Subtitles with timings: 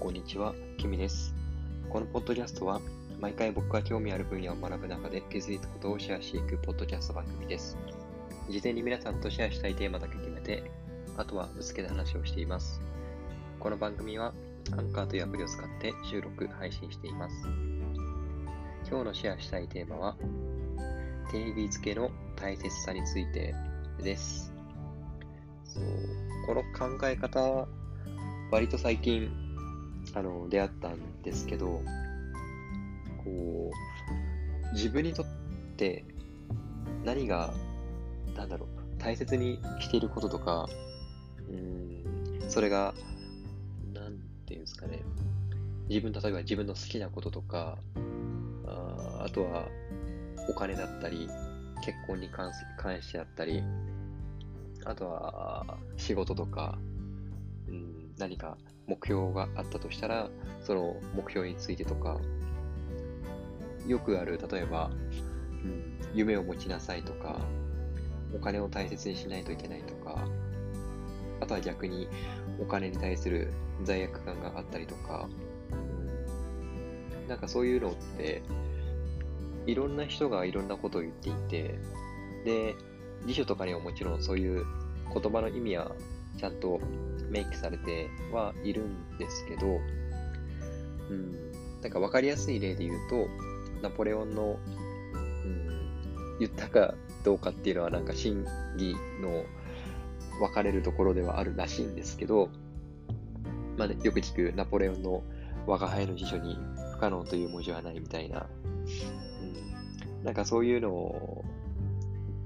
[0.00, 0.54] こんにちは。
[0.78, 1.34] キミです。
[1.88, 2.80] このポッドキャストは、
[3.20, 7.76] 毎回僕が興味ある分野を学ぶ中で気づいたことをシェアしていくポッドキャスト番組です。
[8.48, 10.70] 事前に皆さんとシェアしたいテーマだけ決めて、
[11.16, 12.80] あとはぶつけた話をしています。
[13.60, 14.32] この番組は、
[14.76, 17.34] アンカーというアプリを使って収録、配信しています。
[18.88, 20.16] 今日のシェアしたいテーマは、
[21.30, 23.54] 定義づけの大切さについて
[24.02, 24.52] です。
[25.64, 25.84] そう
[26.46, 27.68] この考え方
[28.50, 29.30] 割と最近、
[30.14, 31.82] あの、出会ったんですけど、
[33.24, 33.70] こ
[34.70, 35.26] う、自分にとっ
[35.76, 36.04] て
[37.04, 37.52] 何が、
[38.36, 40.68] なんだろう、大切にしていることとか、
[41.48, 42.94] うん、それが、
[43.92, 45.02] なんていうんですかね、
[45.88, 47.78] 自分、例えば自分の好きなこととか、
[48.66, 49.68] ああとは、
[50.48, 51.28] お金だったり、
[51.84, 53.62] 結婚に関関してだったり、
[54.84, 56.78] あとは仕事とか、
[57.68, 60.30] うん、何か目標があったとしたら、
[60.62, 62.20] その目標についてとか、
[63.86, 64.90] よくある、例えば、
[65.64, 67.40] うん、夢を持ちなさいとか、
[68.34, 70.26] お金を大切にしないといけないとか、
[71.40, 72.08] あとは逆に
[72.60, 75.28] お金に対する罪悪感があったりとか、
[75.72, 78.42] うん、なんかそういうのって、
[79.66, 81.78] いろんな人がいろんなことを言っていて、
[82.44, 82.74] で、
[83.26, 84.64] 辞書とかにはもちろんそういう
[85.12, 85.92] 言葉の意味は
[86.38, 86.80] ちゃんと
[87.32, 89.80] メイクされてはいるんですけど、
[91.10, 93.26] うん、なんか分かりやすい例で言うと、
[93.82, 94.58] ナポレオンの、
[95.14, 96.94] うん、言ったか
[97.24, 98.44] どうかっていうのはなんか真
[98.76, 99.44] 偽の
[100.40, 102.50] 分かれるところではあるらしいんですけど、
[103.78, 105.22] まあね、よく聞くナポレオンの
[105.66, 106.58] 我が輩の辞書に
[106.92, 108.46] 不可能という文字はないみたいな、
[110.20, 111.44] うん、なんかそういうのを、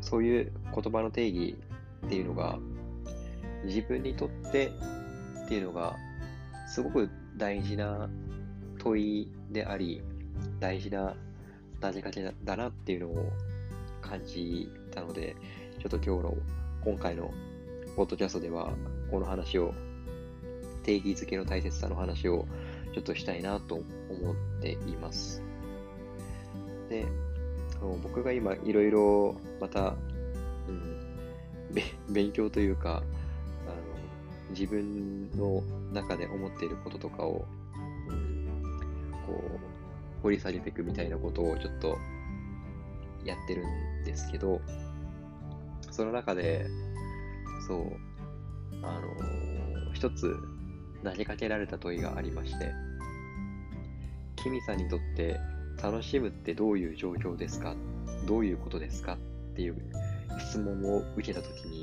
[0.00, 1.58] そういう言葉の定義
[2.06, 2.58] っていうのが
[3.64, 4.72] 自分にとって
[5.44, 5.96] っていうのが
[6.68, 8.08] すごく大事な
[8.78, 10.02] 問いであり、
[10.58, 11.14] 大事な
[11.80, 13.32] 投げかけだなっていうのを
[14.00, 15.36] 感じたので、
[15.78, 16.36] ちょっと今日の、
[16.84, 17.30] 今回の
[17.96, 18.72] ポッドキャストでは、
[19.10, 19.74] この話を、
[20.82, 22.46] 定義づけの大切さの話を
[22.94, 25.42] ちょっとしたいなと思っています。
[26.88, 27.06] で、
[28.02, 29.94] 僕が今いろいろまた、
[30.68, 31.00] うん、
[32.08, 33.02] 勉強というか、
[34.50, 35.62] 自分の
[35.92, 37.46] 中で思っていることとかを、
[38.08, 38.46] うん、
[39.26, 41.96] こう、掘り下げていくみたいなことをちょっと
[43.24, 43.64] やってる
[44.02, 44.60] んですけど、
[45.90, 46.66] その中で、
[47.66, 47.80] そう、
[48.82, 50.36] あのー、一つ
[51.04, 52.72] 投げかけられた問いがありまして、
[54.36, 55.38] キミさんにとって
[55.82, 57.76] 楽しむってどういう状況ですか？
[58.26, 59.14] どういうことですか？
[59.14, 59.18] っ
[59.54, 59.76] ていう
[60.38, 61.79] 質問を受けたときに、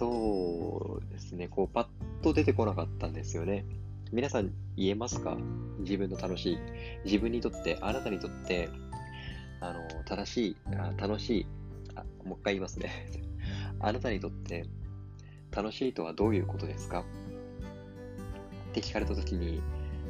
[0.00, 3.66] そうですね、こう、パッと出てこなかったんですよね。
[4.12, 5.36] 皆さん言えますか？
[5.80, 6.58] 自分の楽しい。
[7.04, 8.70] 自分にとって、あなたにとって、
[9.60, 11.46] あの、正しい、あ楽しい
[11.96, 12.90] あ、もう一回言いますね。
[13.78, 14.64] あなたにとって、
[15.54, 17.00] 楽しいとはどういうことですか？
[17.00, 19.60] って聞かれたときに、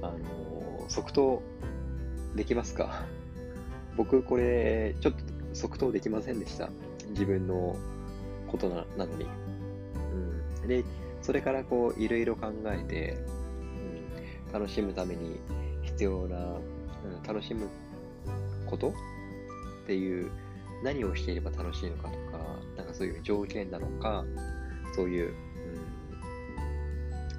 [0.00, 1.42] あの、即答
[2.34, 3.04] できますか？
[3.98, 5.18] 僕、これ、ちょっと
[5.52, 6.70] 即答できませんでした。
[7.10, 7.76] 自分の
[8.48, 9.26] ことななのに。
[10.66, 10.84] で、
[11.22, 13.16] それからこう、いろいろ考えて、
[14.46, 15.40] うん、楽しむために
[15.82, 17.68] 必要な、うん、楽しむ
[18.66, 18.92] ことっ
[19.86, 20.30] ていう、
[20.82, 22.38] 何をしていれば楽しいのかとか、
[22.76, 24.24] なんかそういう条件なのか、
[24.94, 25.32] そういう、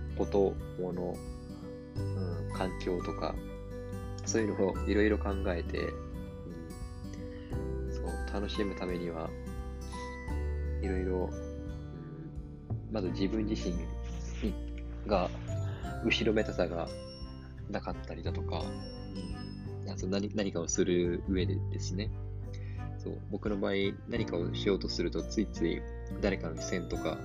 [0.09, 1.15] うん、こと、もの、
[1.95, 3.35] うん、環境とか、
[4.25, 5.83] そういうのをいろいろ考えて、う
[7.89, 9.29] ん、そう楽しむためには、
[10.81, 11.29] いろいろ
[12.95, 13.75] まず自分自身
[15.05, 15.29] が
[16.05, 16.87] 後ろめたさが
[17.69, 18.63] なかったりだとか、
[20.01, 22.09] うん、何何かをする上でですね、
[22.97, 23.73] そう僕の場合
[24.07, 25.81] 何かをしようとするとついつい
[26.21, 27.17] 誰かの視線とか、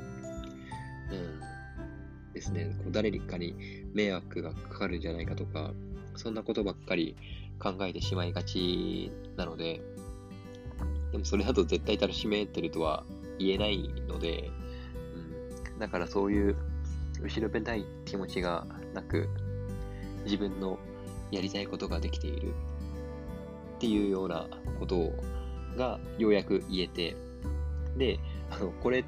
[1.12, 3.54] うん、ですね、こう誰かに
[3.94, 5.70] 迷惑がかかるんじゃないかとか、
[6.16, 7.14] そんなことばっかり
[7.60, 9.80] 考えてしまいがちなので、
[11.12, 13.04] でもそれだと絶対楽しめてるとは
[13.38, 14.50] 言えないので、
[15.80, 16.56] だからそういう
[17.22, 19.28] 後ろめたい気持ちがなく、
[20.24, 20.78] 自分の
[21.30, 22.52] やりたいことができている
[23.76, 24.46] っていうような
[24.78, 25.10] こと
[25.76, 27.16] がようやく言えて、
[27.96, 29.04] で、あの、これ、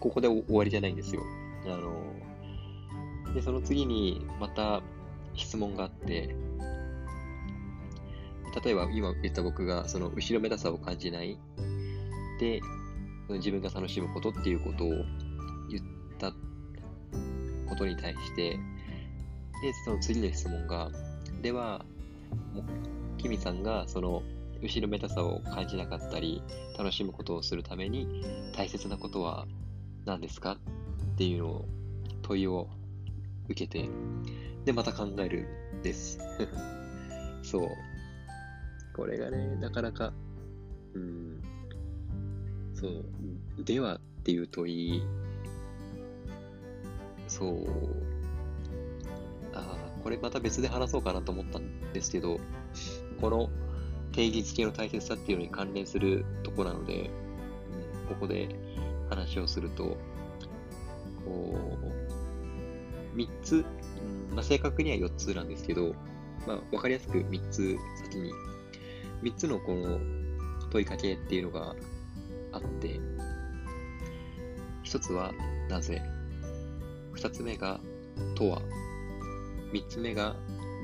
[0.00, 1.22] ここで終わりじゃないんですよ。
[1.66, 4.82] あの、で、その次にまた
[5.34, 6.34] 質問があって、
[8.64, 11.38] 例えば今言った僕がその後ろめたさを感じない。
[12.40, 12.60] で、
[13.28, 15.04] 自分が楽しむことっていうことを
[17.68, 18.58] ことに対して、
[19.62, 20.90] で、その次の質問が、
[21.42, 21.84] では、
[22.54, 22.64] もう
[23.18, 24.22] キミさんがその
[24.62, 26.42] 後ろめたさを感じなかったり、
[26.76, 28.24] 楽しむことをするために
[28.56, 29.46] 大切なことは
[30.04, 30.52] 何ですか？
[30.52, 30.58] っ
[31.16, 31.64] ていうのを
[32.22, 32.68] 問いを
[33.48, 33.88] 受けて、
[34.64, 35.48] で、また考える
[35.82, 36.18] です。
[37.42, 37.68] そう。
[38.94, 40.12] これがね、なかなか、
[40.94, 41.40] うん、
[42.74, 43.04] そう、
[43.64, 45.02] ではっていう問い、
[47.28, 47.66] そう、
[49.54, 52.40] ああこれまた別で話そうかなと思ったんですけど、
[53.20, 53.50] この
[54.12, 57.10] 定義付けの大切さっていうのに関連するとこなので、
[58.08, 58.48] ここで
[59.10, 59.96] 話をすると、
[61.24, 61.78] こ
[63.14, 65.94] う、3つ、うんまあ、正確には4つなんですけど、
[66.46, 68.32] まあ、わかりやすく3つ先に、
[69.22, 70.00] 3つのこの
[70.70, 71.74] 問いかけっていうのが
[72.52, 73.00] あって、
[74.84, 75.32] 1つは
[75.68, 76.02] なぜ、
[77.18, 77.80] 2つ目が
[78.34, 78.62] とは、
[79.72, 80.36] 3つ目が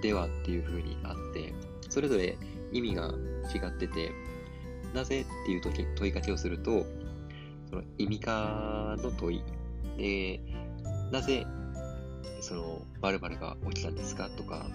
[0.03, 1.53] ではっていう風にあって、
[1.89, 2.37] それぞれ
[2.73, 3.15] 意味が
[3.55, 4.11] 違ってて、
[4.93, 6.85] なぜっていう時問いかけをすると、
[7.71, 9.43] その意味化の問い。
[9.97, 10.41] で、
[11.13, 11.47] なぜ
[12.41, 14.29] その〇〇が起きたんですか？
[14.31, 14.67] とか、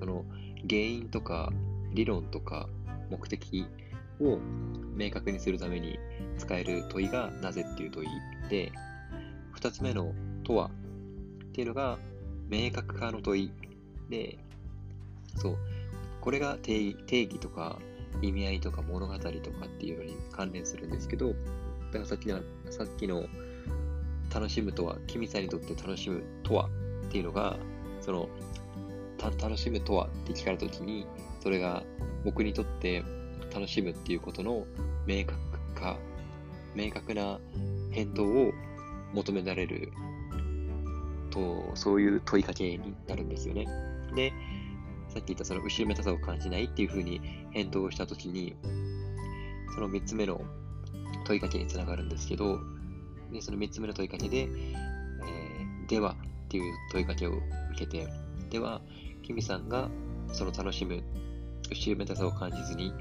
[0.00, 0.24] その
[0.68, 1.52] 原因とか
[1.94, 2.68] 理論とか
[3.10, 3.66] 目的
[4.20, 4.38] を
[4.94, 5.98] 明確にするために
[6.38, 8.08] 使える問いがなぜっていう問い
[8.50, 8.72] で、
[9.52, 10.12] 二つ目の
[10.44, 10.70] とは
[11.56, 11.98] っていうのが
[12.50, 13.50] 明確化の問い
[14.10, 14.38] で、
[15.38, 15.56] そう、
[16.20, 17.78] これが定義とか
[18.20, 19.30] 意味合いとか物語とか
[19.64, 23.24] っていうのに関連するんですけど、だからさっきのさっきの
[24.34, 26.68] 楽しむとは、君さんにとって楽しむとは
[27.06, 27.56] っていうのが、
[28.02, 28.28] その、
[29.18, 31.06] 楽しむとはって聞かれたときに、
[31.42, 31.84] それが
[32.22, 33.02] 僕にとって
[33.54, 34.66] 楽しむっていうことの
[35.06, 35.38] 明確
[35.74, 35.96] 化、
[36.74, 37.40] 明確な
[37.92, 38.52] 返答を
[39.14, 39.90] 求められる、
[41.74, 43.66] そういう問いかけになるんですよね。
[44.14, 44.32] で、
[45.08, 48.56] さっき言ったその後ろめたさを感じないっていうふうに返答したときに、
[49.74, 50.40] その3つ目の
[51.24, 52.58] 問いかけにつながるんですけど、
[53.32, 56.16] でその3つ目の問いかけで、えー、では
[56.46, 57.40] っていう問いかけを受
[57.78, 58.08] けて、
[58.50, 58.80] では、
[59.22, 59.88] キミさんが
[60.32, 61.02] その楽しむ、
[61.70, 62.92] 後ろめたさを感じずに、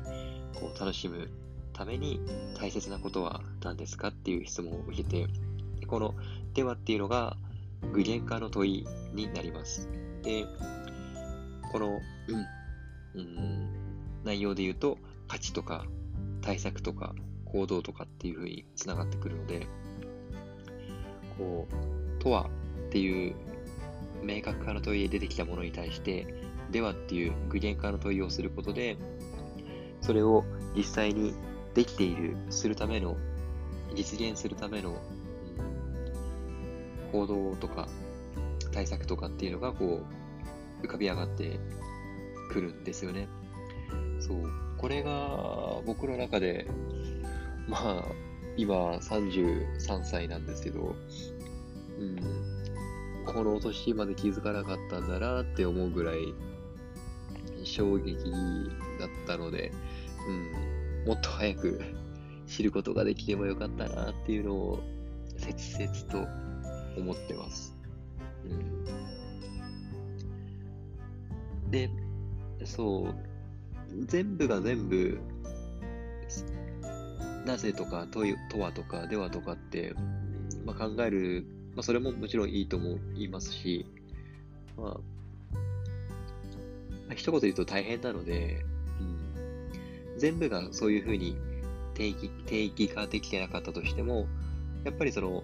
[0.56, 1.30] こう楽しむ
[1.74, 2.20] ために
[2.58, 5.28] 大切なことは何ですかっていう質問を受けて、
[5.80, 6.16] でこの
[6.54, 7.38] ではっていうのが
[7.94, 9.90] 具現化の問いになります。
[10.22, 10.46] で、
[11.72, 12.00] この、
[13.16, 13.70] うん、うん、
[14.24, 15.86] 内容で言うと、価値とか
[16.42, 19.68] 対策とか行動とかっていうふうにつながってくるので、
[21.38, 22.50] こう、とは
[22.88, 23.36] っていう
[24.24, 26.34] 明確化の問いで出てきたものに対して、
[26.72, 28.98] ではっていう具現化の問いをすることで、
[30.02, 30.44] それを
[30.76, 31.34] 実際に
[31.74, 33.18] できている、するための、
[33.96, 34.98] 実現するための、うん、
[37.16, 37.88] 行動とか
[38.74, 40.02] 対策とかっていうのがこ
[40.82, 41.60] う浮かび上がって
[42.52, 43.30] くるんですよね。
[44.20, 44.38] そう。
[44.78, 46.68] これが僕の中で、
[47.68, 48.04] まあ、
[48.58, 50.96] 今33歳なんですけど、
[51.98, 52.18] うん、
[53.26, 56.34] この年まで気づかなかったんだなって思うぐらい
[57.64, 58.16] 衝撃
[59.00, 59.72] だったので、
[60.28, 61.82] うん、もっと早く
[62.48, 64.84] 知ることができてもよかったなっていうのを
[65.38, 66.45] 切々と
[66.98, 67.76] 思ってます。
[68.46, 68.48] う
[71.68, 71.90] ん、で、
[72.64, 73.16] そう、
[74.06, 75.20] 全部が全部
[77.46, 79.94] なぜとか、ととはとか、ではとかって、
[80.66, 83.86] まあ、考える、まあ、それももちろんいいと思いますし、
[84.76, 85.00] まあ、ま
[87.12, 88.66] あ、一言言うと大変なので、
[89.00, 89.04] う
[90.16, 91.38] ん、全部がそういうふうに
[91.94, 94.26] 定義定義ができてなかったとしても、
[94.84, 95.44] やっぱりその、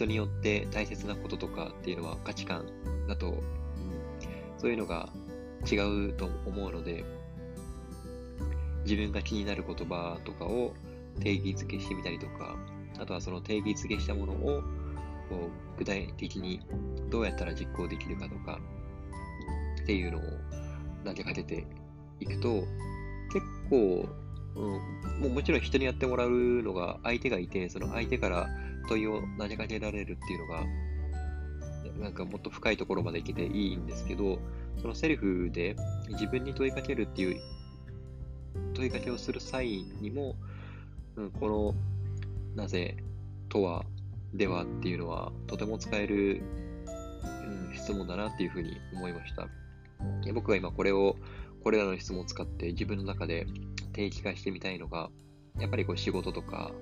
[0.00, 2.64] 人によって大切なこととかっていうのは価値観
[3.06, 3.42] だと、うん、
[4.56, 5.10] そういうのが
[5.70, 7.04] 違うと思うので、
[8.84, 10.72] 自分が気になる言葉とかを
[11.20, 12.56] 定義付けしてみたりとか、
[12.98, 14.62] あとはその定義付けしたものを
[15.28, 16.60] こう具体的に
[17.10, 18.58] どうやったら実行できるかとか
[19.82, 20.22] っていうのを
[21.04, 21.66] 投げかけて
[22.20, 22.62] いくと、
[23.32, 24.08] 結構、
[24.56, 28.48] うん、もうもちろん人にやってもらうのが相手がいて、その相手から
[28.88, 30.64] 問いを投げかけられるっていうのが、
[31.98, 34.38] なんかもっと深いところまでいけていいんですけど、
[34.80, 35.76] そのセルフで
[36.08, 37.40] 自分に問いかけるっていう
[38.74, 39.66] 問いかけをする際
[40.00, 40.36] にも、
[41.16, 41.74] うん、この
[42.54, 42.96] なぜ、
[43.48, 43.84] とは、
[44.32, 46.40] ではっていうのはとても使える、
[47.70, 49.48] うん、質問だなっていうふうに思いました。
[50.32, 51.16] 僕が今これを、
[51.62, 53.46] これらの質問を使って自分の中で
[53.92, 55.10] 定義化してみたいのが、
[55.58, 56.72] やっぱりこう仕事とか、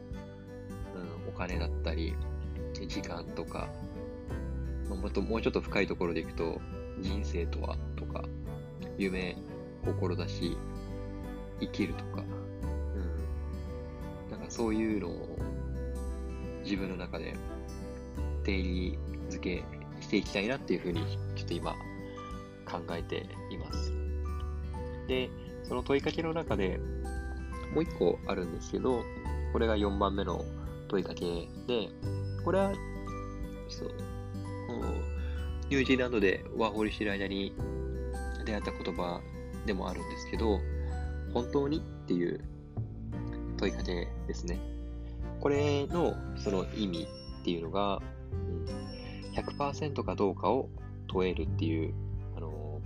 [1.28, 2.14] お金だったり、
[2.86, 3.68] 時間とか、
[4.88, 6.60] もっともうちょっと深いところでいくと、
[7.00, 8.24] 人生とはとか、
[8.96, 9.36] 夢、
[9.84, 10.56] 志、
[11.60, 12.24] 生きるとか、
[14.26, 14.30] うん。
[14.30, 15.38] なんかそういうのを
[16.64, 17.34] 自分の中で
[18.44, 18.98] 定義
[19.30, 19.62] づけ
[20.00, 21.00] していきたいなっていうふうに、
[21.36, 21.72] ちょっと今
[22.64, 23.92] 考えています。
[25.06, 25.30] で、
[25.64, 26.80] その問いかけの中で
[27.74, 29.02] もう一個あるんですけど、
[29.52, 30.44] これが4番目の
[30.88, 31.24] 問いかけ
[31.66, 31.88] で、
[32.44, 32.72] これは、
[33.68, 33.90] そう、
[35.70, 37.54] ニュージーランドでワーホリしてる間に
[38.44, 39.20] 出会った言葉
[39.66, 40.58] でもあるんですけど、
[41.34, 42.40] 本当にっていう
[43.58, 44.58] 問いかけですね。
[45.40, 47.06] これのその意味
[47.40, 48.00] っていうのが、
[49.34, 50.68] 100%かどうかを
[51.06, 51.94] 問えるっていう、
[52.36, 52.80] あの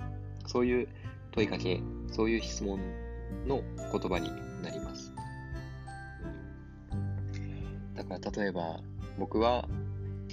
[0.47, 0.89] そういう
[1.31, 2.81] 問いかけ、そういう質問
[3.47, 4.29] の言葉に
[8.19, 8.81] 例えば
[9.19, 9.69] 僕は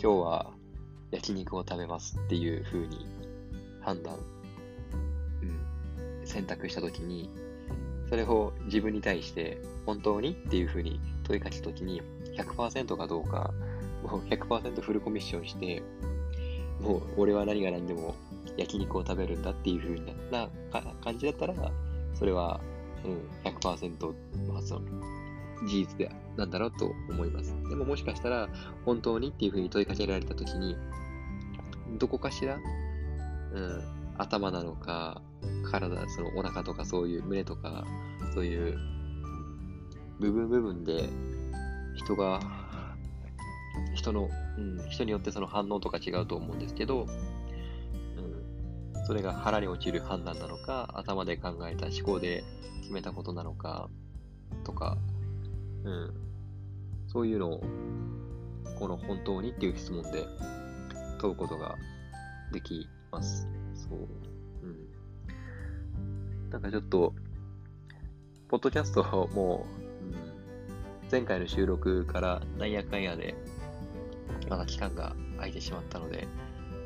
[0.02, 0.52] 今日は
[1.12, 3.06] 焼肉を食べますっていう風に
[3.82, 4.18] 判断、
[5.42, 7.30] うん、選択したときに、
[8.10, 12.02] それを自分に対して本当にっていう風に問いかけたときに
[12.38, 13.54] 100%かどうか、
[14.04, 15.82] もう100%フルコミッションして、
[16.82, 18.16] もう俺は何が何でも
[18.58, 19.96] 焼肉を食べるんだっていう風
[20.32, 20.50] な
[21.04, 21.54] 感じだったら、
[22.14, 22.60] それは、
[23.04, 24.14] うん、100%、
[24.52, 24.82] まあ、その
[25.66, 27.54] 事実でなんだろうと思います。
[27.70, 28.50] でももしかしたら、
[28.86, 30.78] 本当にっていう風に問いかけられたときに、
[31.98, 32.60] どこかしら、
[33.54, 33.84] うん、
[34.18, 35.22] 頭なのか、
[35.70, 37.86] 体、そのお腹とかそういう胸とか、
[38.34, 38.78] そういう
[40.20, 41.10] 部分部分で
[41.96, 42.40] 人が、
[43.96, 47.08] 人の、うん、人によってその反応とか違うと思うんですけど、
[48.96, 52.44] うん、それが腹に落ちる判断なのか、頭で考えた思考で
[52.82, 53.90] 決めたことなのか、
[54.64, 54.98] とか、
[55.84, 56.14] うん、
[57.08, 57.64] そういうのを、
[58.78, 60.26] この本当にっていう質問で
[61.20, 61.76] 問うことが
[62.52, 63.48] できます。
[63.74, 64.00] そう。
[64.64, 66.50] うん。
[66.50, 67.14] なんかちょっと、
[68.48, 69.66] ポッドキャストも
[70.02, 70.16] う、ん、
[71.12, 73.36] 前回の収録からなんやかんやで、
[74.50, 76.28] まだ期間が空いてしまったので、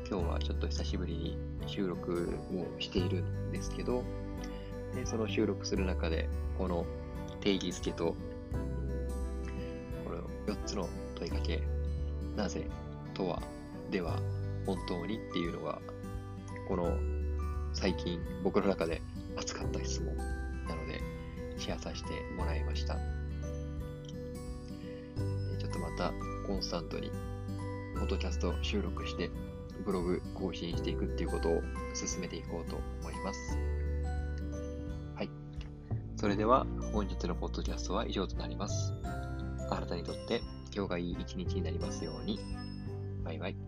[0.08, 4.02] 今日はちょっと久しぶりに収録をしているんですけど、
[4.94, 6.84] でその収録する中で、この
[7.40, 8.14] 定義づけと、
[10.46, 11.62] 4つの問いかけ、
[12.36, 12.66] なぜ、
[13.14, 13.42] とは、
[13.90, 14.18] では
[14.66, 15.80] 本当にっていうのが、
[16.68, 16.96] この
[17.72, 19.02] 最近僕の中で
[19.36, 21.00] 熱かった質問なので、
[21.58, 22.94] シェアさせてもらいました。
[22.94, 26.12] ちょっとまた
[26.46, 27.10] コンスタントに、
[27.96, 29.30] ポッドキャスト収録して、
[29.84, 31.62] ブログ更新していくっていうことを
[31.94, 33.58] 進めていこうと思います。
[35.16, 35.30] はい。
[36.16, 38.93] それでは本日のポッドキャストは以上となります。
[39.76, 40.40] あなたにとって
[40.74, 42.38] 今日がいい一日になりますように。
[43.24, 43.63] バイバイ。